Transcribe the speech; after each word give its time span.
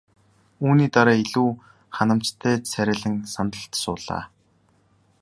Үүний 0.65 0.89
дараа 0.95 1.17
илүү 1.23 1.49
ханамжтай 1.95 2.55
царайлан 2.71 3.15
сандалд 3.33 3.73
суулаа. 3.83 4.23